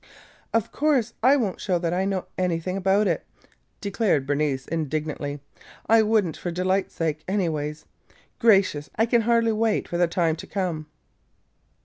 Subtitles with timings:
[0.51, 3.23] "Of course I won't show that I know anything about it!"
[3.81, 5.41] declared Bernice indignantly.
[5.85, 7.75] "I would n't for Delight's sake, anyway.
[8.39, 8.89] Gracious!
[8.95, 10.87] I can hardly wait for the time to come!"